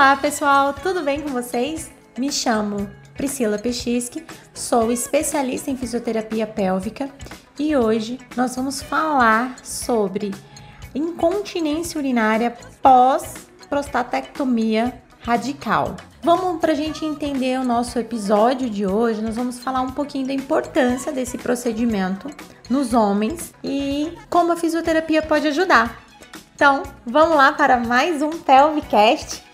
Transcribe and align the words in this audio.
Olá, 0.00 0.16
pessoal, 0.16 0.72
tudo 0.72 1.02
bem 1.02 1.20
com 1.20 1.28
vocês? 1.28 1.90
Me 2.16 2.32
chamo 2.32 2.90
Priscila 3.12 3.58
Pechisky, 3.58 4.24
sou 4.54 4.90
especialista 4.90 5.70
em 5.70 5.76
fisioterapia 5.76 6.46
pélvica 6.46 7.10
e 7.58 7.76
hoje 7.76 8.18
nós 8.34 8.56
vamos 8.56 8.80
falar 8.80 9.56
sobre 9.62 10.30
incontinência 10.94 11.98
urinária 11.98 12.56
pós 12.80 13.46
prostatectomia 13.68 15.02
radical. 15.20 15.94
Vamos 16.22 16.62
para 16.62 16.72
a 16.72 16.74
gente 16.74 17.04
entender 17.04 17.60
o 17.60 17.64
nosso 17.64 17.98
episódio 17.98 18.70
de 18.70 18.86
hoje. 18.86 19.20
Nós 19.20 19.36
vamos 19.36 19.58
falar 19.58 19.82
um 19.82 19.90
pouquinho 19.90 20.26
da 20.26 20.32
importância 20.32 21.12
desse 21.12 21.36
procedimento 21.36 22.30
nos 22.70 22.94
homens 22.94 23.52
e 23.62 24.16
como 24.30 24.50
a 24.50 24.56
fisioterapia 24.56 25.20
pode 25.20 25.46
ajudar. 25.48 26.00
Então, 26.54 26.84
vamos 27.04 27.36
lá 27.36 27.52
para 27.52 27.76
mais 27.76 28.22
um 28.22 28.30
Pelvicast. 28.30 29.49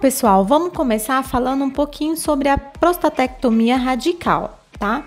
Pessoal, 0.00 0.46
vamos 0.46 0.72
começar 0.72 1.22
falando 1.22 1.62
um 1.62 1.70
pouquinho 1.70 2.16
sobre 2.16 2.48
a 2.48 2.56
prostatectomia 2.56 3.76
radical, 3.76 4.58
tá? 4.78 5.04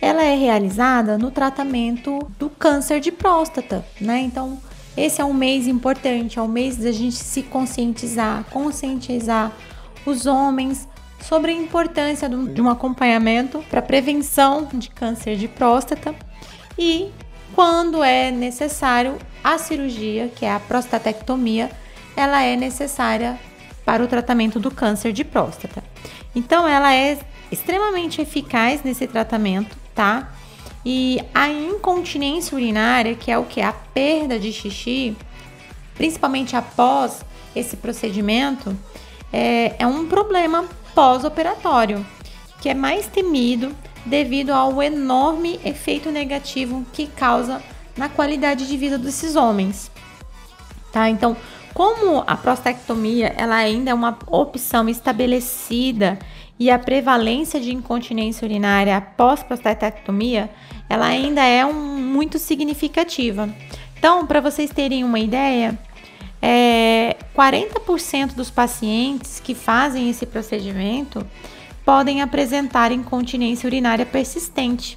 Ela 0.00 0.22
é 0.22 0.36
realizada 0.36 1.18
no 1.18 1.32
tratamento 1.32 2.20
do 2.38 2.48
câncer 2.48 3.00
de 3.00 3.10
próstata, 3.10 3.84
né? 4.00 4.20
Então, 4.20 4.56
esse 4.96 5.20
é 5.20 5.24
um 5.24 5.34
mês 5.34 5.66
importante, 5.66 6.38
é 6.38 6.42
um 6.42 6.46
mês 6.46 6.76
da 6.76 6.92
gente 6.92 7.16
se 7.16 7.42
conscientizar, 7.42 8.44
conscientizar 8.44 9.50
os 10.06 10.26
homens 10.26 10.86
sobre 11.20 11.50
a 11.50 11.54
importância 11.54 12.28
de 12.28 12.62
um 12.62 12.70
acompanhamento 12.70 13.64
para 13.68 13.82
prevenção 13.82 14.68
de 14.72 14.90
câncer 14.90 15.36
de 15.36 15.48
próstata 15.48 16.14
e 16.78 17.10
quando 17.52 18.04
é 18.04 18.30
necessário 18.30 19.18
a 19.42 19.58
cirurgia, 19.58 20.28
que 20.28 20.44
é 20.44 20.52
a 20.52 20.60
prostatectomia, 20.60 21.68
ela 22.16 22.42
é 22.42 22.54
necessária 22.54 23.36
para 23.86 24.02
o 24.02 24.08
tratamento 24.08 24.58
do 24.58 24.70
câncer 24.70 25.12
de 25.12 25.22
próstata. 25.24 25.82
Então 26.34 26.66
ela 26.66 26.92
é 26.92 27.16
extremamente 27.50 28.20
eficaz 28.20 28.82
nesse 28.82 29.06
tratamento, 29.06 29.76
tá? 29.94 30.32
E 30.84 31.20
a 31.32 31.48
incontinência 31.48 32.54
urinária, 32.54 33.14
que 33.14 33.30
é 33.30 33.38
o 33.38 33.44
que? 33.44 33.60
A 33.60 33.72
perda 33.72 34.38
de 34.38 34.52
xixi, 34.52 35.16
principalmente 35.94 36.56
após 36.56 37.24
esse 37.54 37.76
procedimento, 37.76 38.76
é, 39.32 39.76
é 39.78 39.86
um 39.86 40.06
problema 40.06 40.64
pós-operatório, 40.94 42.04
que 42.60 42.68
é 42.68 42.74
mais 42.74 43.06
temido 43.06 43.74
devido 44.04 44.50
ao 44.50 44.82
enorme 44.82 45.60
efeito 45.64 46.10
negativo 46.10 46.84
que 46.92 47.06
causa 47.06 47.62
na 47.96 48.08
qualidade 48.08 48.66
de 48.66 48.76
vida 48.76 48.98
desses 48.98 49.36
homens. 49.36 49.90
Tá? 50.92 51.08
Então, 51.10 51.36
como 51.76 52.24
a 52.26 52.34
prostatectomia 52.34 53.34
ela 53.36 53.56
ainda 53.56 53.90
é 53.90 53.94
uma 53.94 54.18
opção 54.28 54.88
estabelecida 54.88 56.18
e 56.58 56.70
a 56.70 56.78
prevalência 56.78 57.60
de 57.60 57.70
incontinência 57.70 58.46
urinária 58.46 58.96
após 58.96 59.42
prostatectomia 59.42 60.48
ela 60.88 61.04
ainda 61.04 61.44
é 61.44 61.66
um, 61.66 61.74
muito 61.74 62.38
significativa. 62.38 63.54
Então, 63.98 64.26
para 64.26 64.40
vocês 64.40 64.70
terem 64.70 65.04
uma 65.04 65.18
ideia, 65.18 65.78
é, 66.40 67.14
40% 67.36 68.32
dos 68.32 68.48
pacientes 68.48 69.38
que 69.38 69.54
fazem 69.54 70.08
esse 70.08 70.24
procedimento 70.24 71.26
podem 71.84 72.22
apresentar 72.22 72.90
incontinência 72.90 73.66
urinária 73.66 74.06
persistente, 74.06 74.96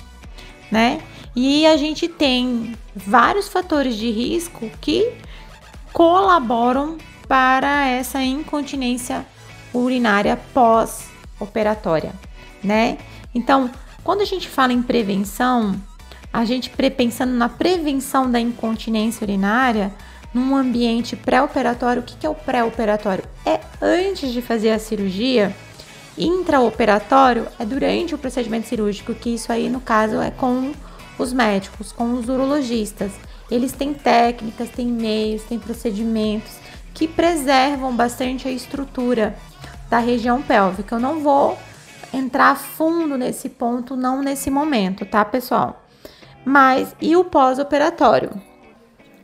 né? 0.71 1.01
E 1.35 1.65
a 1.67 1.75
gente 1.75 2.07
tem 2.07 2.73
vários 2.95 3.49
fatores 3.49 3.97
de 3.97 4.09
risco 4.09 4.71
que 4.79 5.27
colaboram 5.93 6.97
para 7.27 7.87
essa 7.87 8.21
incontinência 8.21 9.25
urinária 9.73 10.39
pós-operatória, 10.53 12.13
né? 12.63 12.97
Então, 13.33 13.69
quando 14.03 14.21
a 14.21 14.25
gente 14.25 14.47
fala 14.47 14.73
em 14.73 14.81
prevenção, 14.81 15.75
a 16.31 16.45
gente 16.45 16.69
pensando 16.69 17.33
na 17.33 17.49
prevenção 17.49 18.29
da 18.29 18.39
incontinência 18.39 19.23
urinária 19.23 19.93
num 20.33 20.55
ambiente 20.55 21.15
pré-operatório, 21.15 22.01
o 22.01 22.05
que 22.05 22.25
é 22.25 22.29
o 22.29 22.35
pré-operatório? 22.35 23.23
É 23.45 23.59
antes 23.81 24.31
de 24.31 24.41
fazer 24.41 24.71
a 24.71 24.79
cirurgia. 24.79 25.55
Intraoperatório 26.17 27.47
é 27.57 27.65
durante 27.65 28.13
o 28.13 28.17
procedimento 28.17 28.67
cirúrgico, 28.67 29.15
que 29.15 29.29
isso 29.29 29.51
aí 29.51 29.69
no 29.69 29.79
caso 29.79 30.21
é 30.21 30.29
com 30.29 30.73
os 31.17 31.33
médicos, 31.33 31.91
com 31.91 32.13
os 32.13 32.27
urologistas. 32.27 33.11
Eles 33.49 33.71
têm 33.71 33.93
técnicas, 33.93 34.69
têm 34.69 34.87
meios, 34.87 35.43
têm 35.43 35.59
procedimentos 35.59 36.57
que 36.93 37.07
preservam 37.07 37.95
bastante 37.95 38.47
a 38.47 38.51
estrutura 38.51 39.35
da 39.89 39.99
região 39.99 40.41
pélvica. 40.41 40.95
Eu 40.95 40.99
não 40.99 41.19
vou 41.19 41.57
entrar 42.13 42.55
fundo 42.55 43.17
nesse 43.17 43.49
ponto, 43.49 43.95
não 43.95 44.21
nesse 44.21 44.49
momento, 44.49 45.05
tá, 45.05 45.23
pessoal? 45.25 45.85
Mas 46.45 46.95
e 47.01 47.15
o 47.15 47.23
pós-operatório? 47.23 48.31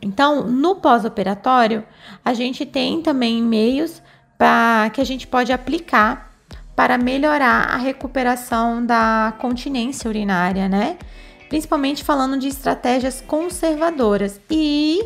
Então, 0.00 0.44
no 0.44 0.76
pós-operatório, 0.76 1.84
a 2.24 2.32
gente 2.34 2.64
tem 2.64 3.02
também 3.02 3.42
meios 3.42 4.02
para 4.38 4.90
que 4.90 5.00
a 5.00 5.04
gente 5.04 5.26
pode 5.26 5.52
aplicar 5.52 6.32
para 6.76 6.98
melhorar 6.98 7.70
a 7.70 7.76
recuperação 7.76 8.84
da 8.84 9.32
continência 9.38 10.08
urinária, 10.08 10.68
né? 10.68 10.98
Principalmente 11.48 12.02
falando 12.02 12.38
de 12.38 12.48
estratégias 12.48 13.20
conservadoras. 13.20 14.40
E 14.50 15.00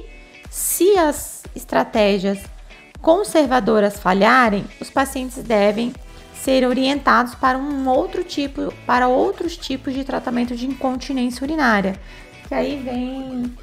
se 0.50 0.96
as 0.96 1.42
estratégias 1.54 2.38
conservadoras 3.00 3.98
falharem, 3.98 4.64
os 4.80 4.90
pacientes 4.90 5.42
devem 5.42 5.92
ser 6.34 6.66
orientados 6.66 7.34
para 7.34 7.58
um 7.58 7.88
outro 7.88 8.24
tipo, 8.24 8.72
para 8.86 9.08
outros 9.08 9.56
tipos 9.56 9.92
de 9.92 10.04
tratamento 10.04 10.56
de 10.56 10.66
incontinência 10.66 11.44
urinária. 11.44 12.00
Que 12.48 12.54
aí 12.54 12.76
vem 12.82 13.54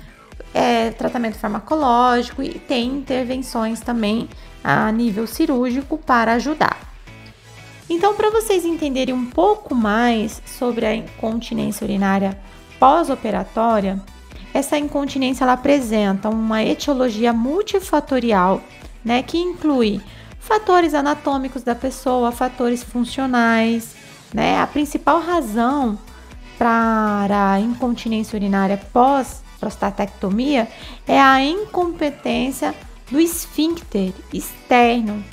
é, 0.54 0.92
tratamento 0.92 1.38
farmacológico 1.38 2.44
e 2.44 2.59
tem 2.59 2.88
intervenções 2.88 3.80
também 3.80 4.30
a 4.64 4.92
nível 4.92 5.26
cirúrgico 5.26 5.98
para 5.98 6.34
ajudar. 6.34 6.88
Então, 7.90 8.16
para 8.16 8.30
vocês 8.30 8.66
entenderem 8.66 9.16
um 9.16 9.26
pouco 9.26 9.74
mais 9.74 10.42
sobre 10.46 10.86
a 10.86 10.94
incontinência 10.94 11.86
urinária 11.86 12.38
pós-operatória, 12.80 14.00
essa 14.54 14.78
incontinência 14.78 15.44
ela 15.44 15.54
apresenta 15.54 16.30
uma 16.30 16.64
etiologia 16.64 17.34
multifatorial, 17.34 18.62
né, 19.04 19.22
que 19.22 19.38
inclui 19.38 20.02
fatores 20.40 20.94
anatômicos 20.94 21.62
da 21.62 21.76
pessoa, 21.76 22.32
fatores 22.32 22.82
funcionais, 22.82 23.96
né? 24.34 24.60
A 24.60 24.68
principal 24.68 25.20
razão 25.20 26.00
para 26.58 27.54
a 27.54 27.60
incontinência 27.60 28.36
urinária 28.36 28.78
pós 28.92 29.44
prostatectomia 29.59 30.68
é 31.08 31.20
a 31.20 31.42
incompetência 31.42 32.74
do 33.12 33.20
esfíncter 33.20 34.14
externo, 34.34 35.24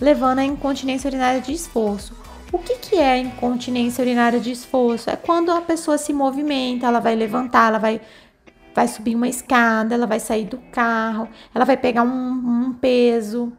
levando 0.00 0.38
à 0.40 0.44
incontinência 0.44 1.08
urinária 1.08 1.40
de 1.40 1.52
esforço. 1.52 2.23
O 2.52 2.58
que, 2.58 2.76
que 2.76 2.96
é 2.96 3.18
incontinência 3.18 4.02
urinária 4.02 4.38
de 4.38 4.52
esforço? 4.52 5.10
É 5.10 5.16
quando 5.16 5.50
a 5.50 5.60
pessoa 5.60 5.98
se 5.98 6.12
movimenta, 6.12 6.86
ela 6.86 7.00
vai 7.00 7.14
levantar, 7.14 7.68
ela 7.68 7.78
vai, 7.78 8.00
vai 8.74 8.86
subir 8.86 9.14
uma 9.16 9.28
escada, 9.28 9.94
ela 9.94 10.06
vai 10.06 10.20
sair 10.20 10.44
do 10.44 10.58
carro, 10.70 11.28
ela 11.54 11.64
vai 11.64 11.76
pegar 11.76 12.02
um, 12.02 12.68
um 12.68 12.72
peso, 12.72 13.52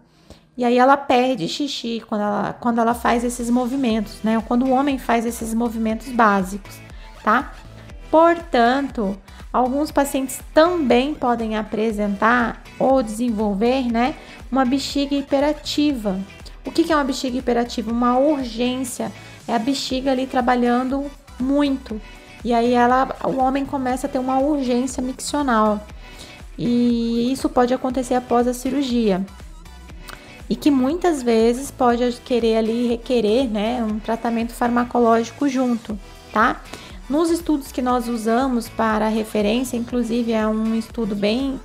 e 0.57 0.63
aí 0.63 0.77
ela 0.77 0.95
perde 0.95 1.47
xixi 1.49 2.01
quando 2.07 2.21
ela, 2.21 2.53
quando 2.53 2.79
ela 2.79 2.93
faz 2.93 3.25
esses 3.25 3.49
movimentos, 3.49 4.19
né? 4.23 4.37
Ou 4.37 4.41
quando 4.41 4.65
o 4.65 4.69
homem 4.69 4.97
faz 4.97 5.25
esses 5.25 5.53
movimentos 5.53 6.07
básicos, 6.07 6.79
tá? 7.23 7.51
Portanto, 8.09 9.17
alguns 9.51 9.91
pacientes 9.91 10.39
também 10.53 11.13
podem 11.13 11.57
apresentar 11.57 12.63
ou 12.79 13.03
desenvolver, 13.03 13.91
né, 13.91 14.15
uma 14.49 14.63
bexiga 14.63 15.15
hiperativa. 15.15 16.17
O 16.65 16.71
que 16.71 16.91
é 16.91 16.95
uma 16.95 17.03
bexiga 17.03 17.37
hiperativa? 17.37 17.91
Uma 17.91 18.17
urgência. 18.17 19.11
É 19.47 19.53
a 19.53 19.59
bexiga 19.59 20.11
ali 20.11 20.25
trabalhando 20.25 21.09
muito. 21.39 22.01
E 22.43 22.53
aí 22.53 22.73
ela, 22.73 23.15
o 23.23 23.37
homem 23.37 23.65
começa 23.65 24.07
a 24.07 24.09
ter 24.09 24.19
uma 24.19 24.39
urgência 24.39 25.01
miccional. 25.01 25.85
E 26.57 27.31
isso 27.31 27.49
pode 27.49 27.73
acontecer 27.73 28.15
após 28.15 28.47
a 28.47 28.53
cirurgia 28.53 29.25
e 30.49 30.55
que 30.55 30.69
muitas 30.69 31.23
vezes 31.23 31.71
pode 31.71 32.19
querer 32.23 32.57
ali 32.57 32.87
requerer, 32.87 33.49
né, 33.49 33.83
um 33.83 33.99
tratamento 33.99 34.53
farmacológico 34.53 35.49
junto, 35.49 35.97
tá? 36.31 36.61
Nos 37.09 37.29
estudos 37.29 37.71
que 37.71 37.81
nós 37.81 38.07
usamos 38.07 38.67
para 38.67 39.07
referência, 39.07 39.77
inclusive 39.77 40.31
é 40.31 40.47
um 40.47 40.75
estudo 40.75 41.15
bem 41.15 41.59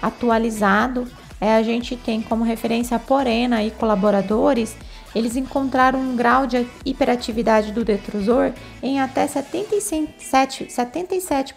atualizado, 0.00 1.06
é, 1.40 1.56
a 1.56 1.62
gente 1.62 1.96
tem 1.96 2.22
como 2.22 2.44
referência 2.44 2.96
a 2.96 3.00
Porena 3.00 3.62
e 3.62 3.70
colaboradores, 3.70 4.76
eles 5.14 5.36
encontraram 5.36 5.98
um 5.98 6.16
grau 6.16 6.46
de 6.46 6.66
hiperatividade 6.84 7.72
do 7.72 7.84
detrusor 7.84 8.52
em 8.82 9.00
até 9.00 9.26
77%, 9.26 10.68
77 10.68 11.54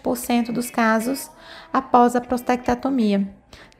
dos 0.52 0.70
casos 0.70 1.30
após 1.72 2.16
a 2.16 2.20
prostectatomia. 2.20 3.28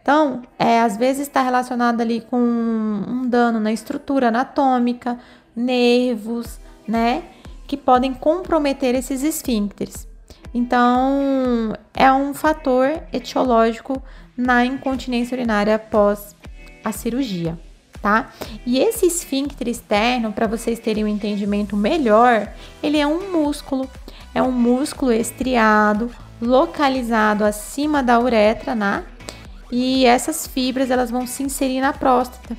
Então, 0.03 0.43
é, 0.59 0.81
às 0.81 0.97
vezes 0.97 1.23
está 1.23 1.43
relacionado 1.43 2.01
ali 2.01 2.21
com 2.23 2.37
um 2.39 3.29
dano 3.29 3.61
na 3.61 3.73
estrutura 3.73 4.29
anatômica, 4.29 5.19
nervos, 5.55 6.59
né? 6.87 7.25
Que 7.67 7.77
podem 7.77 8.13
comprometer 8.13 8.95
esses 8.95 9.23
esfíncteres. 9.23 10.09
Então, 10.53 11.75
é 11.95 12.11
um 12.13 12.35
fator 12.35 13.03
etiológico 13.13 14.03
na 14.41 14.65
incontinência 14.65 15.35
urinária 15.35 15.75
após 15.75 16.35
a 16.85 16.93
cirurgia 16.93 17.59
tá? 18.01 18.31
E 18.65 18.79
esse 18.79 19.07
esfíncter 19.07 19.69
externo, 19.69 20.33
para 20.33 20.47
vocês 20.47 20.79
terem 20.79 21.05
um 21.05 21.09
entendimento 21.09 21.77
melhor, 21.77 22.49
ele 22.83 22.99
é 22.99 23.07
um 23.07 23.31
músculo, 23.31 23.89
é 24.35 24.43
um 24.43 24.51
músculo 24.51 25.13
estriado, 25.13 26.11
localizado 26.41 27.45
acima 27.45 28.03
da 28.03 28.19
uretra, 28.19 28.75
né? 28.75 29.05
E 29.71 30.05
essas 30.05 30.47
fibras 30.47 30.91
elas 30.91 31.11
vão 31.11 31.27
se 31.27 31.43
inserir 31.43 31.81
na 31.81 31.93
próstata, 31.93 32.57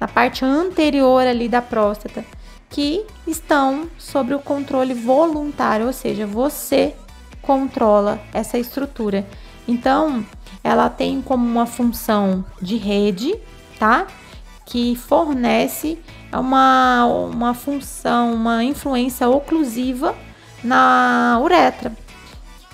na 0.00 0.08
parte 0.08 0.44
anterior 0.44 1.26
ali 1.26 1.48
da 1.48 1.62
próstata, 1.62 2.24
que 2.70 3.04
estão 3.26 3.88
sobre 3.98 4.34
o 4.34 4.40
controle 4.40 4.94
voluntário, 4.94 5.86
ou 5.86 5.92
seja, 5.92 6.26
você 6.26 6.94
controla 7.42 8.20
essa 8.32 8.58
estrutura. 8.58 9.26
Então, 9.66 10.24
ela 10.62 10.88
tem 10.88 11.22
como 11.22 11.44
uma 11.44 11.66
função 11.66 12.44
de 12.60 12.76
rede, 12.76 13.34
tá? 13.78 14.06
que 14.68 14.94
fornece 14.94 15.98
uma, 16.30 17.06
uma 17.06 17.54
função, 17.54 18.34
uma 18.34 18.62
influência 18.62 19.26
oclusiva 19.26 20.14
na 20.62 21.40
uretra, 21.42 21.96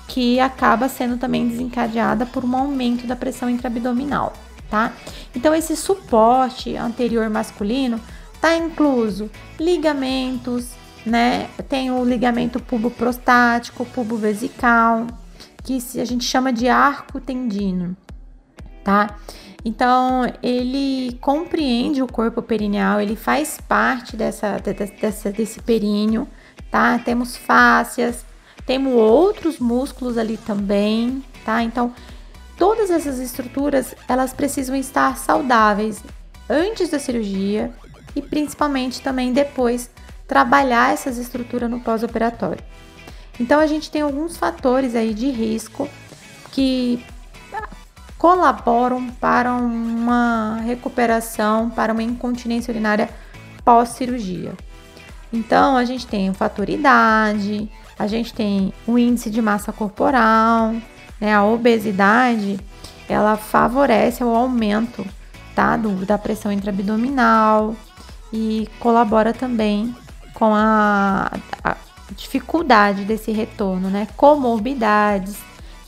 que 0.09 0.41
acaba 0.41 0.89
sendo 0.89 1.17
também 1.17 1.47
desencadeada 1.47 2.27
por 2.27 2.45
um 2.45 2.57
aumento 2.57 3.07
da 3.07 3.15
pressão 3.15 3.49
intraabdominal, 3.49 4.33
tá? 4.69 4.93
Então, 5.37 5.55
esse 5.55 5.77
suporte 5.77 6.77
anterior 6.77 7.31
masculino 7.31 8.01
está 8.35 8.57
incluso 8.57 9.31
ligamentos, 9.59 10.71
né? 11.07 11.49
Tem 11.69 11.93
o 11.93 12.05
ligamento 12.05 12.59
puboprostático, 12.59 13.85
pubovesical, 13.87 15.07
que 15.65 15.79
a 15.99 16.05
gente 16.05 16.25
chama 16.25 16.53
de 16.53 16.69
arco 16.69 17.19
tendino, 17.19 17.97
tá? 18.85 19.17
Então, 19.65 20.31
ele 20.43 21.19
compreende 21.23 22.03
o 22.03 22.07
corpo 22.07 22.43
perineal, 22.43 23.01
ele 23.01 23.17
faz 23.17 23.59
parte 23.67 24.15
dessa, 24.15 24.59
dessa, 24.59 25.33
desse 25.33 25.59
períneo, 25.63 26.29
tá? 26.71 26.99
Temos 26.99 27.35
fáscias, 27.35 28.27
temos 28.67 28.93
outros 28.93 29.59
músculos 29.59 30.19
ali 30.19 30.37
também, 30.37 31.25
tá? 31.47 31.63
Então, 31.63 31.95
todas 32.59 32.91
essas 32.91 33.19
estruturas, 33.19 33.95
elas 34.07 34.35
precisam 34.35 34.77
estar 34.77 35.17
saudáveis 35.17 36.05
antes 36.49 36.91
da 36.91 36.99
cirurgia 36.99 37.73
e 38.15 38.21
principalmente 38.21 39.01
também 39.01 39.33
depois 39.33 39.91
trabalhar 40.29 40.93
essas 40.93 41.17
estruturas 41.17 41.71
no 41.71 41.81
pós-operatório. 41.81 42.63
Então, 43.39 43.61
a 43.61 43.67
gente 43.67 43.91
tem 43.91 44.03
alguns 44.03 44.37
fatores 44.37 44.95
aí 44.95 45.13
de 45.13 45.31
risco 45.31 45.89
que 46.53 47.05
colaboram 48.17 49.09
para 49.21 49.53
uma 49.53 50.61
recuperação, 50.65 51.69
para 51.69 51.93
uma 51.93 52.03
incontinência 52.03 52.71
urinária 52.71 53.11
pós-cirurgia. 53.65 54.55
Então, 55.33 55.77
a 55.77 55.85
gente 55.85 56.07
tem 56.07 56.31
o 56.31 56.35
fator 56.35 56.69
idade, 56.69 57.69
a 57.99 58.07
gente 58.07 58.33
tem 58.33 58.73
o 58.87 58.99
índice 58.99 59.31
de 59.31 59.43
massa 59.43 59.73
corporal, 59.73 60.75
né? 61.21 61.35
A 61.35 61.45
obesidade, 61.45 62.59
ela 63.09 63.37
favorece 63.37 64.23
o 64.23 64.29
aumento 64.35 65.05
tá, 65.55 65.77
do, 65.77 66.07
da 66.07 66.19
pressão 66.19 66.53
intraabdominal 66.53 67.75
e 68.33 68.69
colabora 68.79 69.33
também 69.33 69.95
com 70.35 70.55
a, 70.55 71.31
a 71.63 71.77
dificuldade 72.17 73.05
desse 73.05 73.31
retorno, 73.33 73.89
né? 73.89 74.09
Comorbidades, 74.17 75.37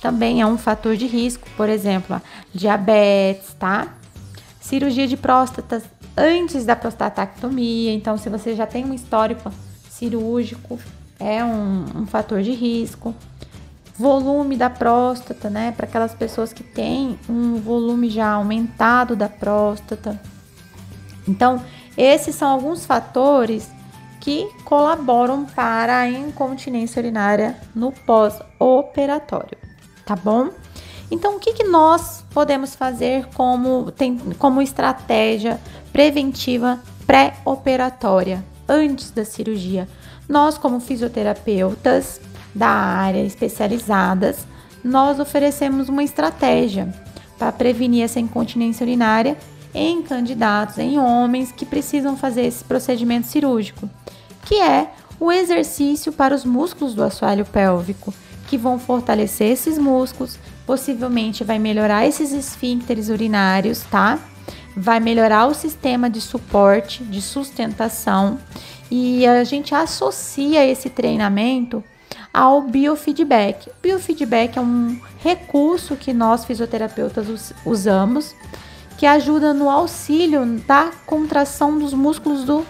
também 0.00 0.40
é 0.40 0.46
um 0.46 0.58
fator 0.58 0.96
de 0.96 1.06
risco, 1.06 1.49
por 1.56 1.69
exemplo, 1.69 2.20
diabetes, 2.55 3.55
tá? 3.58 3.88
Cirurgia 4.61 5.06
de 5.06 5.17
próstata 5.17 5.82
antes 6.17 6.64
da 6.64 6.75
prostatectomia, 6.75 7.93
então 7.93 8.17
se 8.17 8.28
você 8.28 8.55
já 8.55 8.67
tem 8.67 8.84
um 8.84 8.94
histórico 8.94 9.52
cirúrgico, 9.90 10.78
é 11.19 11.44
um, 11.44 11.84
um 12.02 12.06
fator 12.06 12.43
de 12.43 12.52
risco. 12.52 13.14
Volume 13.99 14.56
da 14.56 14.69
próstata, 14.69 15.49
né? 15.49 15.73
Para 15.73 15.87
aquelas 15.87 16.14
pessoas 16.14 16.52
que 16.52 16.62
têm 16.62 17.19
um 17.28 17.56
volume 17.56 18.11
já 18.11 18.32
aumentado 18.32 19.17
da 19.17 19.28
próstata. 19.28 20.20
Então, 21.26 21.62
esses 21.96 22.34
são 22.34 22.49
alguns 22.49 22.84
fatores 22.84 23.70
que 24.26 24.50
colaboram 24.64 25.46
para 25.46 26.00
a 26.00 26.11
incontinência 26.11 27.00
urinária 27.00 27.56
no 27.73 27.93
pós-operatório 27.93 29.56
tá 30.06 30.14
bom? 30.14 30.50
Então, 31.11 31.37
o 31.37 31.40
que, 31.40 31.52
que 31.52 31.64
nós 31.64 32.25
podemos 32.32 32.75
fazer 32.75 33.26
como, 33.34 33.90
tem, 33.90 34.17
como 34.38 34.62
estratégia 34.62 35.61
preventiva 35.93 36.81
pré-operatória, 37.06 38.43
antes 38.69 39.11
da 39.11 39.25
cirurgia? 39.25 39.88
Nós, 40.28 40.56
como 40.56 40.81
fisioterapeutas 40.81 42.20
da 42.55 42.69
área 42.69 43.23
especializadas, 43.23 44.46
nós 44.82 45.19
oferecemos 45.19 45.88
uma 45.88 46.05
estratégia 46.05 46.93
para 47.38 47.52
prevenir 47.52 48.05
essa 48.05 48.20
incontinência 48.20 48.84
urinária 48.84 49.37
em 49.75 50.02
candidatos, 50.02 50.78
em 50.78 50.99
homens 50.99 51.52
que 51.52 51.67
precisam 51.67 52.17
fazer 52.17 52.46
esse 52.46 52.64
procedimento 52.64 53.26
cirúrgico, 53.26 53.90
que 54.47 54.55
é 54.55 54.91
o 55.21 55.31
exercício 55.31 56.13
para 56.13 56.35
os 56.35 56.45
músculos 56.45 56.95
do 56.95 57.03
assoalho 57.03 57.45
pélvico 57.45 58.15
que 58.47 58.57
vão 58.57 58.79
fortalecer 58.79 59.51
esses 59.51 59.77
músculos, 59.77 60.39
possivelmente 60.65 61.43
vai 61.45 61.59
melhorar 61.59 62.07
esses 62.07 62.33
esfíncteres 62.33 63.09
urinários, 63.09 63.83
tá? 63.91 64.19
Vai 64.77 65.00
melhorar 65.00 65.47
o 65.47 65.55
sistema 65.55 66.09
de 66.09 66.21
suporte, 66.21 67.03
de 67.03 67.21
sustentação, 67.21 68.38
e 68.91 69.26
a 69.26 69.43
gente 69.43 69.75
associa 69.75 70.65
esse 70.65 70.88
treinamento 70.88 71.83
ao 72.33 72.62
biofeedback. 72.62 73.69
O 73.69 73.73
biofeedback 73.83 74.59
é 74.59 74.61
um 74.61 75.00
recurso 75.19 75.97
que 75.97 76.12
nós 76.12 76.45
fisioterapeutas 76.45 77.53
usamos 77.65 78.35
que 78.97 79.07
ajuda 79.07 79.53
no 79.53 79.69
auxílio 79.69 80.45
da 80.67 80.91
contração 81.05 81.79
dos 81.79 81.93
músculos 81.93 82.45
do, 82.45 82.65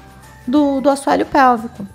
do, 0.47 0.81
do 0.81 0.89
assoalho 0.89 1.27
pélvico 1.27 1.87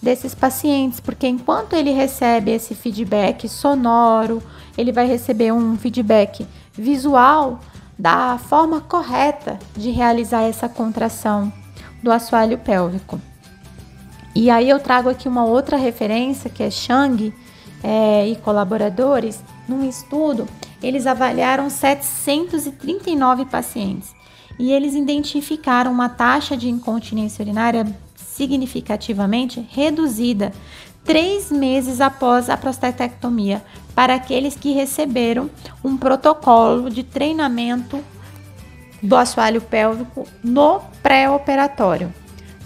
desses 0.00 0.34
pacientes, 0.34 1.00
porque 1.00 1.26
enquanto 1.26 1.74
ele 1.74 1.90
recebe 1.90 2.52
esse 2.52 2.74
feedback 2.74 3.48
sonoro, 3.48 4.42
ele 4.76 4.92
vai 4.92 5.06
receber 5.06 5.52
um 5.52 5.76
feedback 5.76 6.46
visual 6.72 7.60
da 7.98 8.38
forma 8.38 8.80
correta 8.80 9.58
de 9.76 9.90
realizar 9.90 10.42
essa 10.42 10.68
contração 10.68 11.52
do 12.02 12.12
assoalho 12.12 12.58
pélvico. 12.58 13.20
E 14.34 14.50
aí 14.50 14.70
eu 14.70 14.78
trago 14.78 15.08
aqui 15.08 15.26
uma 15.26 15.44
outra 15.44 15.76
referência 15.76 16.48
que 16.48 16.62
é 16.62 16.70
Chang 16.70 17.34
é, 17.82 18.28
e 18.28 18.36
colaboradores. 18.36 19.42
Num 19.68 19.86
estudo, 19.86 20.48
eles 20.80 21.08
avaliaram 21.08 21.68
739 21.68 23.46
pacientes 23.46 24.14
e 24.58 24.72
eles 24.72 24.94
identificaram 24.94 25.92
uma 25.92 26.08
taxa 26.08 26.56
de 26.56 26.68
incontinência 26.68 27.42
urinária 27.42 27.86
significativamente 28.16 29.66
reduzida 29.70 30.52
três 31.04 31.50
meses 31.50 32.00
após 32.00 32.50
a 32.50 32.56
prostatectomia 32.56 33.62
para 33.94 34.14
aqueles 34.14 34.54
que 34.54 34.72
receberam 34.72 35.48
um 35.82 35.96
protocolo 35.96 36.90
de 36.90 37.02
treinamento 37.02 37.98
do 39.02 39.16
assoalho 39.16 39.60
pélvico 39.60 40.26
no 40.42 40.80
pré-operatório, 41.02 42.12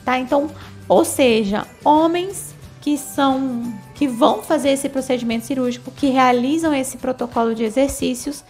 tá? 0.04 0.18
Então, 0.18 0.50
ou 0.88 1.04
seja, 1.04 1.66
homens 1.84 2.54
que 2.80 2.99
são 2.99 3.72
que 3.94 4.08
vão 4.08 4.42
fazer 4.42 4.70
esse 4.70 4.88
procedimento 4.88 5.46
cirúrgico, 5.46 5.92
que 5.92 6.08
realizam 6.08 6.75
esse 6.75 6.96
protocolo 6.96 7.54
de 7.54 7.62
exercícios, 7.62 8.42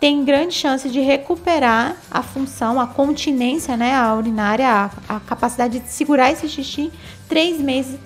tem 0.00 0.24
grande 0.24 0.54
chance 0.54 0.88
de 0.88 1.00
recuperar 1.00 1.96
a 2.10 2.22
função, 2.22 2.80
a 2.80 2.86
continência, 2.86 3.76
né, 3.76 3.94
a 3.94 4.14
urinária, 4.14 4.68
a, 4.68 5.16
a 5.16 5.20
capacidade 5.20 5.78
de 5.78 5.88
segurar 5.88 6.30
esse 6.30 6.48
xixi 6.48 6.92
três 7.28 7.60
meses, 7.60 7.98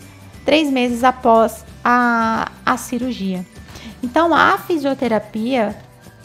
três 0.44 0.70
meses 0.70 1.02
após 1.02 1.64
a, 1.84 2.50
a 2.64 2.76
cirurgia. 2.76 3.44
Então, 4.02 4.32
a 4.32 4.58
fisioterapia, 4.58 5.76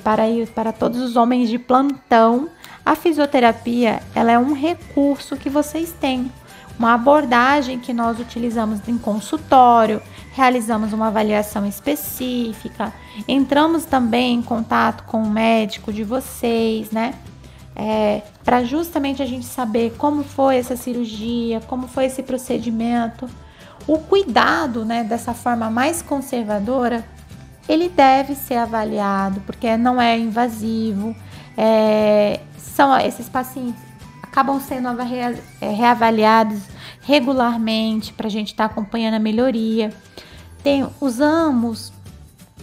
para, 0.04 0.24
para 0.54 0.72
todos 0.72 1.02
os 1.02 1.16
homens 1.16 1.50
de 1.50 1.58
plantão, 1.58 2.50
a 2.86 2.96
fisioterapia 2.96 4.02
ela 4.14 4.32
é 4.32 4.38
um 4.38 4.54
recurso 4.54 5.38
que 5.38 5.50
vocês 5.50 5.94
têm, 6.00 6.32
uma 6.78 6.94
abordagem 6.94 7.80
que 7.80 7.94
nós 7.94 8.20
utilizamos 8.20 8.80
em 8.88 8.98
consultório, 8.98 10.02
realizamos 10.34 10.94
uma 10.94 11.08
avaliação 11.08 11.66
específica, 11.66 12.92
entramos 13.28 13.86
também 13.86 14.36
em 14.36 14.42
contato 14.42 15.04
com 15.04 15.22
o 15.22 15.30
médico 15.30 15.94
de 15.94 16.04
vocês, 16.04 16.92
né? 16.92 17.14
É, 17.76 18.22
para 18.44 18.64
justamente 18.64 19.22
a 19.22 19.26
gente 19.26 19.46
saber 19.46 19.96
como 19.98 20.24
foi 20.24 20.58
essa 20.58 20.76
cirurgia, 20.76 21.62
como 21.62 21.88
foi 21.88 22.06
esse 22.06 22.22
procedimento. 22.22 23.30
O 23.88 23.98
cuidado, 23.98 24.86
né, 24.86 25.04
dessa 25.04 25.34
forma 25.34 25.70
mais 25.70 26.02
conservadora, 26.02 27.04
ele 27.68 27.90
deve 27.90 28.36
ser 28.36 28.56
avaliado, 28.56 29.42
porque 29.42 29.76
não 29.78 30.02
é 30.02 30.18
invasivo. 30.18 31.16
É, 31.58 32.40
são 32.58 32.98
esses 32.98 33.30
pacientes 33.30 33.94
acabam 34.34 34.60
sendo 34.60 34.88
é, 35.62 35.70
reavaliados 35.70 36.60
regularmente 37.04 38.12
para 38.14 38.26
a 38.26 38.30
gente 38.30 38.48
estar 38.48 38.68
tá 38.68 38.72
acompanhando 38.74 39.14
a 39.14 39.20
melhoria. 39.20 39.94
Tem, 40.64 40.88
usamos 41.02 41.92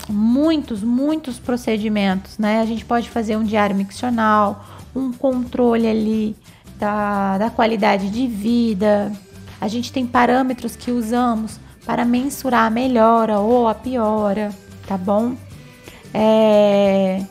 muitos, 0.08 0.82
muitos 0.82 1.38
procedimentos, 1.38 2.38
né? 2.38 2.60
A 2.60 2.64
gente 2.64 2.84
pode 2.84 3.10
fazer 3.10 3.36
um 3.36 3.44
diário 3.44 3.76
miccional, 3.76 4.64
um 4.96 5.12
controle 5.12 5.86
ali 5.86 6.36
da, 6.78 7.36
da 7.36 7.50
qualidade 7.50 8.08
de 8.10 8.26
vida. 8.26 9.12
A 9.60 9.68
gente 9.68 9.92
tem 9.92 10.06
parâmetros 10.06 10.74
que 10.74 10.90
usamos 10.90 11.60
para 11.84 12.04
mensurar 12.04 12.66
a 12.66 12.70
melhora 12.70 13.38
ou 13.38 13.68
a 13.68 13.74
piora, 13.74 14.50
tá 14.86 14.96
bom? 14.96 15.36
É, 16.14 17.22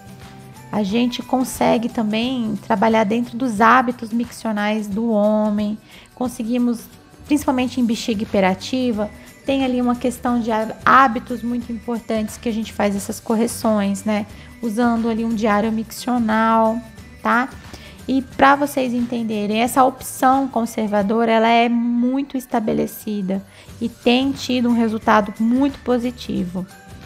a 0.72 0.84
gente 0.84 1.24
consegue 1.24 1.90
também 1.90 2.56
trabalhar 2.68 3.04
dentro 3.04 3.36
dos 3.36 3.60
hábitos 3.60 4.14
miccionais 4.14 4.88
do 4.88 5.10
homem. 5.10 5.78
Conseguimos, 6.14 6.82
principalmente 7.26 7.82
em 7.82 7.86
bexiga 7.86 8.22
hiperativa, 8.22 9.10
tem 9.50 9.66
ali 9.66 9.82
uma 9.82 9.96
questão 9.96 10.40
de 10.40 10.52
hábitos 10.86 11.42
muito 11.42 11.72
importantes 11.72 12.38
que 12.38 12.48
a 12.48 12.54
gente 12.54 12.72
faz 12.72 12.96
essas 12.96 13.20
correções, 13.20 14.04
né? 14.04 14.28
Usando 14.62 15.10
ali 15.10 15.26
um 15.26 15.34
diário 15.34 15.72
miccional, 15.72 16.80
tá? 17.24 17.50
E 18.08 18.22
para 18.22 18.56
vocês 18.56 18.94
entenderem, 18.94 19.64
essa 19.64 19.84
opção 19.84 20.48
conservadora, 20.48 21.32
ela 21.32 21.48
é 21.48 21.68
muito 21.68 22.38
estabelecida 22.38 23.44
e 23.82 23.90
tem 23.90 24.32
tido 24.32 24.70
um 24.70 24.74
resultado 24.74 25.34
muito 25.40 25.80
positivo, 25.80 26.64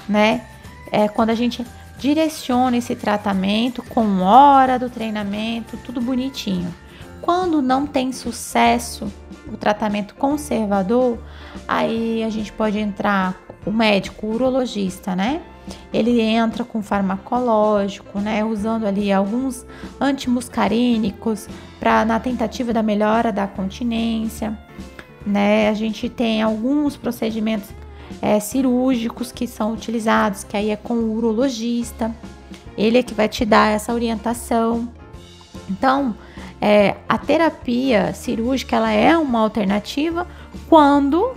né? 0.09 0.41
É 0.91 1.07
quando 1.07 1.29
a 1.29 1.35
gente 1.35 1.65
direciona 1.97 2.75
esse 2.75 2.93
tratamento 2.93 3.81
com 3.83 4.19
hora 4.19 4.77
do 4.77 4.89
treinamento, 4.89 5.77
tudo 5.77 6.01
bonitinho. 6.01 6.75
Quando 7.23 7.61
não 7.61 7.87
tem 7.87 8.11
sucesso 8.11 9.09
o 9.47 9.55
tratamento 9.55 10.13
conservador, 10.15 11.17
aí 11.65 12.21
a 12.21 12.29
gente 12.29 12.51
pode 12.51 12.77
entrar 12.77 13.41
o 13.65 13.71
médico 13.71 14.27
o 14.27 14.33
urologista, 14.33 15.15
né? 15.15 15.41
Ele 15.93 16.19
entra 16.19 16.65
com 16.65 16.83
farmacológico, 16.83 18.19
né, 18.19 18.43
usando 18.43 18.85
ali 18.85 19.09
alguns 19.09 19.65
antimuscarínicos 20.01 21.47
para 21.79 22.03
na 22.03 22.19
tentativa 22.19 22.73
da 22.73 22.83
melhora 22.83 23.31
da 23.31 23.47
continência, 23.47 24.59
né? 25.25 25.69
A 25.69 25.73
gente 25.73 26.09
tem 26.09 26.41
alguns 26.41 26.97
procedimentos 26.97 27.69
é, 28.21 28.37
cirúrgicos 28.41 29.31
que 29.31 29.47
são 29.47 29.71
utilizados, 29.71 30.43
que 30.43 30.57
aí 30.57 30.71
é 30.71 30.75
com 30.75 30.95
o 30.95 31.15
urologista. 31.15 32.13
Ele 32.77 32.97
é 32.97 33.03
que 33.03 33.13
vai 33.13 33.29
te 33.29 33.45
dar 33.45 33.69
essa 33.69 33.93
orientação. 33.93 34.89
Então, 35.69 36.13
é, 36.65 36.95
a 37.09 37.17
terapia 37.17 38.13
cirúrgica 38.13 38.77
ela 38.77 38.89
é 38.89 39.17
uma 39.17 39.41
alternativa 39.41 40.25
quando 40.69 41.33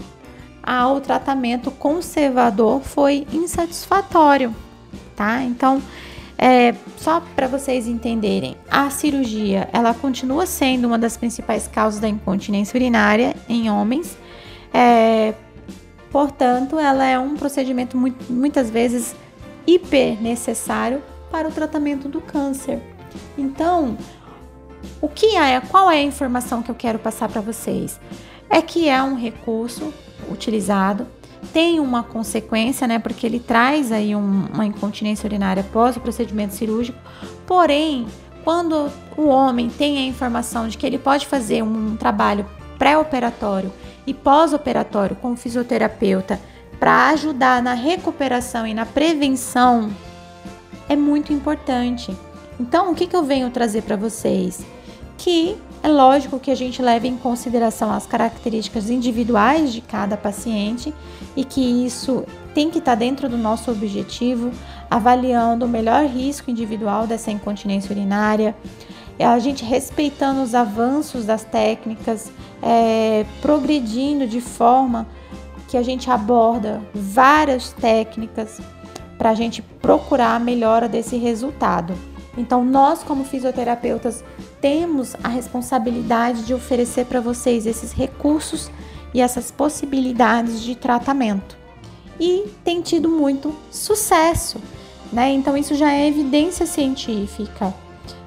a, 0.63 0.89
o 0.89 1.01
tratamento 1.01 1.69
conservador 1.73 2.81
foi 2.81 3.27
insatisfatório, 3.33 4.55
tá? 5.17 5.43
Então, 5.43 5.83
é, 6.39 6.77
só 6.97 7.21
para 7.35 7.49
vocês 7.49 7.89
entenderem, 7.89 8.57
a 8.71 8.89
cirurgia 8.89 9.69
ela 9.73 9.93
continua 9.93 10.47
sendo 10.47 10.87
uma 10.87 10.97
das 10.97 11.17
principais 11.17 11.67
causas 11.67 11.99
da 11.99 12.07
incontinência 12.07 12.79
urinária 12.79 13.35
em 13.49 13.69
homens. 13.69 14.17
É, 14.73 15.35
portanto, 16.13 16.79
ela 16.79 17.05
é 17.05 17.19
um 17.19 17.35
procedimento 17.35 17.97
muito, 17.97 18.33
muitas 18.33 18.71
vezes 18.71 19.17
hiper 19.67 20.23
necessário 20.23 21.03
para 21.33 21.49
o 21.49 21.51
tratamento 21.51 22.09
do 22.09 22.21
câncer. 22.21 22.81
Então, 23.37 23.97
o 25.01 25.09
que 25.09 25.37
é, 25.37 25.61
qual 25.61 25.91
é 25.91 25.99
a 25.99 26.03
informação 26.03 26.63
que 26.63 26.71
eu 26.71 26.75
quero 26.75 26.99
passar 26.99 27.29
para 27.29 27.41
vocês? 27.41 28.01
É 28.49 28.63
que 28.63 28.89
é 28.89 29.03
um 29.03 29.15
recurso 29.15 29.93
utilizado, 30.31 31.07
tem 31.53 31.81
uma 31.81 32.03
consequência, 32.03 32.87
né? 32.87 32.99
Porque 32.99 33.27
ele 33.27 33.39
traz 33.39 33.93
aí 33.93 34.15
um, 34.15 34.47
uma 34.53 34.65
incontinência 34.65 35.27
urinária 35.27 35.61
após 35.61 35.97
o 35.97 36.01
procedimento 36.01 36.55
cirúrgico. 36.55 36.99
Porém, 37.47 38.07
quando 38.45 38.91
o 39.17 39.27
homem 39.27 39.69
tem 39.69 39.99
a 39.99 40.03
informação 40.03 40.69
de 40.69 40.79
que 40.79 40.87
ele 40.87 40.99
pode 40.99 41.27
fazer 41.27 41.63
um 41.63 41.97
trabalho 41.97 42.47
pré-operatório 42.79 43.73
e 44.07 44.15
pós-operatório 44.15 45.17
com 45.17 45.33
o 45.33 45.37
fisioterapeuta 45.37 46.41
para 46.79 47.09
ajudar 47.09 47.63
na 47.63 47.75
recuperação 47.75 48.67
e 48.67 48.75
na 48.75 48.85
prevenção, 48.85 49.91
é 50.89 50.95
muito 50.95 51.33
importante. 51.33 52.17
Então, 52.61 52.93
o 52.93 52.95
que, 52.95 53.07
que 53.07 53.17
eu 53.17 53.25
venho 53.25 53.51
trazer 53.51 53.83
para 53.83 53.97
vocês? 53.97 54.65
Que 55.17 55.57
é 55.83 55.89
lógico 55.89 56.41
que 56.41 56.51
a 56.51 56.55
gente 56.55 56.83
leve 56.83 57.07
em 57.07 57.17
consideração 57.17 57.93
as 57.93 58.07
características 58.07 58.91
individuais 58.91 59.73
de 59.73 59.81
cada 59.81 60.17
paciente 60.17 60.93
e 61.37 61.45
que 61.45 61.61
isso 61.61 62.25
tem 62.55 62.71
que 62.71 62.79
estar 62.79 62.95
dentro 62.95 63.29
do 63.29 63.37
nosso 63.37 63.71
objetivo, 63.71 64.51
avaliando 64.91 65.65
o 65.65 65.69
melhor 65.69 66.07
risco 66.07 66.51
individual 66.51 67.07
dessa 67.07 67.31
incontinência 67.31 67.93
urinária, 67.93 68.55
a 69.19 69.39
gente 69.39 69.65
respeitando 69.65 70.43
os 70.43 70.55
avanços 70.55 71.25
das 71.25 71.45
técnicas, 71.45 72.31
é, 72.63 73.25
progredindo 73.41 74.27
de 74.27 74.41
forma 74.41 75.07
que 75.69 75.77
a 75.77 75.83
gente 75.83 76.11
aborda 76.11 76.83
várias 76.95 77.73
técnicas 77.73 78.61
para 79.17 79.31
a 79.31 79.35
gente 79.35 79.63
procurar 79.63 80.35
a 80.35 80.39
melhora 80.39 80.89
desse 80.89 81.17
resultado. 81.17 81.95
Então, 82.37 82.65
nós, 82.65 83.03
como 83.03 83.25
fisioterapeutas, 83.25 84.23
temos 84.61 85.15
a 85.23 85.29
responsabilidade 85.29 86.45
de 86.45 86.55
oferecer 86.55 87.07
para 87.07 87.21
vocês 87.21 87.67
esses 87.67 87.93
recursos 87.93 88.71
e 89.13 89.21
essas 89.21 89.51
possibilidades 89.51 90.63
de 90.63 90.75
tratamento. 90.75 91.57
E 92.19 92.45
tem 92.65 92.81
tido 92.81 93.09
muito 93.09 93.55
sucesso, 93.71 94.61
né? 95.13 95.31
Então, 95.31 95.57
isso 95.57 95.75
já 95.75 95.93
é 95.93 96.09
evidência 96.09 96.67
científica. 96.67 97.75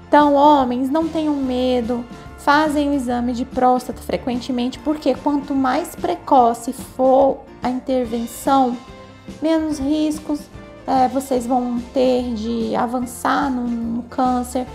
Então, 0.07 0.33
homens, 0.33 0.89
não 0.89 1.07
tenham 1.07 1.35
medo, 1.35 2.03
fazem 2.37 2.89
o 2.89 2.93
exame 2.93 3.33
de 3.33 3.45
próstata 3.45 4.01
frequentemente, 4.01 4.79
porque 4.79 5.13
quanto 5.15 5.53
mais 5.53 5.95
precoce 5.95 6.73
for 6.73 7.39
a 7.61 7.69
intervenção, 7.69 8.77
menos 9.41 9.79
riscos 9.79 10.41
é, 10.89 11.07
vocês 11.07 11.45
vão 11.45 11.79
ter 11.93 12.33
de 12.33 12.75
avançar 12.75 13.51
no, 13.51 13.67
no 13.67 14.03
câncer, 14.03 14.65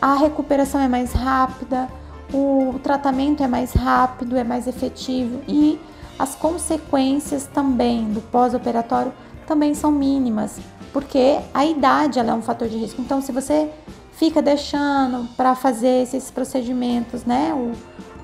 a 0.00 0.14
recuperação 0.14 0.80
é 0.80 0.88
mais 0.88 1.12
rápida, 1.12 1.88
o 2.32 2.78
tratamento 2.82 3.42
é 3.42 3.48
mais 3.48 3.72
rápido, 3.72 4.36
é 4.36 4.44
mais 4.44 4.66
efetivo 4.66 5.40
e 5.46 5.78
as 6.18 6.34
consequências 6.34 7.46
também 7.46 8.04
do 8.12 8.20
pós-operatório 8.20 9.12
também 9.46 9.74
são 9.74 9.90
mínimas, 9.90 10.58
porque 10.92 11.38
a 11.52 11.64
idade 11.64 12.18
ela 12.18 12.30
é 12.30 12.34
um 12.34 12.42
fator 12.42 12.68
de 12.68 12.76
risco. 12.76 13.02
Então, 13.02 13.20
se 13.20 13.32
você 13.32 13.70
fica 14.12 14.40
deixando 14.40 15.28
para 15.36 15.54
fazer 15.54 16.02
esses 16.02 16.30
procedimentos, 16.30 17.24
né, 17.24 17.52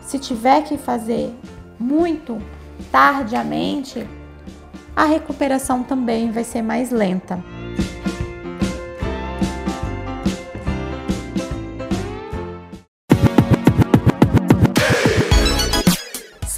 se 0.02 0.18
tiver 0.18 0.62
que 0.62 0.78
fazer 0.78 1.34
muito 1.78 2.38
tardiamente, 2.90 4.08
a 4.94 5.04
recuperação 5.04 5.82
também 5.82 6.30
vai 6.30 6.44
ser 6.44 6.62
mais 6.62 6.90
lenta. 6.90 7.42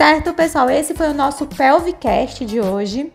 Certo, 0.00 0.33
pessoal? 0.33 0.71
Esse 0.71 0.95
foi 0.95 1.11
o 1.11 1.14
nosso 1.14 1.45
Pelvicast 1.45 2.47
de 2.47 2.59
hoje. 2.59 3.12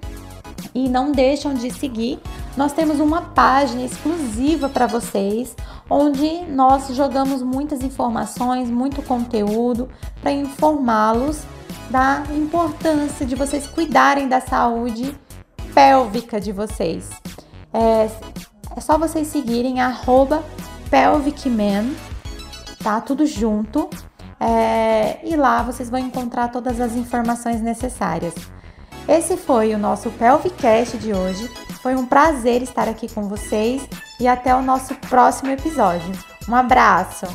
E 0.72 0.88
não 0.88 1.12
deixam 1.12 1.52
de 1.52 1.72
seguir. 1.72 2.20
Nós 2.56 2.74
temos 2.74 3.00
uma 3.00 3.24
página 3.24 3.82
exclusiva 3.82 4.70
para 4.70 4.86
vocês, 4.86 5.56
onde 5.90 6.44
nós 6.44 6.88
jogamos 6.90 7.42
muitas 7.42 7.82
informações, 7.82 8.70
muito 8.70 9.02
conteúdo 9.02 9.90
para 10.22 10.32
informá-los 10.32 11.42
da 11.90 12.22
importância 12.36 13.26
de 13.26 13.34
vocês 13.34 13.66
cuidarem 13.66 14.28
da 14.28 14.40
saúde 14.40 15.18
pélvica 15.74 16.40
de 16.40 16.52
vocês. 16.52 17.10
É, 17.74 18.08
é 18.78 18.80
só 18.80 18.96
vocês 18.96 19.28
seguirem 19.30 19.78
pelvicman, 20.92 21.96
tá? 22.84 23.02
Tudo 23.02 23.26
junto. 23.26 23.90
É, 24.40 25.20
e 25.24 25.36
lá 25.36 25.64
vocês 25.64 25.90
vão 25.90 26.00
encontrar 26.00 26.50
todas 26.50 26.80
as 26.80 26.94
informações 26.94 27.62
necessárias. 27.62 28.34
Esse 29.08 29.38
foi 29.38 29.74
o 29.74 29.78
nosso 29.78 30.10
Pelvicast 30.12 30.98
de 30.98 31.14
hoje. 31.14 31.48
Foi 31.82 31.96
um 31.96 32.06
prazer 32.06 32.62
estar 32.62 32.88
aqui 32.90 33.08
com 33.14 33.28
vocês 33.28 33.88
e 34.20 34.28
até 34.28 34.56
o 34.56 34.62
nosso 34.62 34.96
próximo 34.96 35.52
episódio. 35.52 36.12
Um 36.50 36.56
abraço! 36.56 37.26